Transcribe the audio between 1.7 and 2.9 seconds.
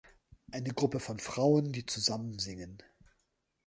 die zusammen singen.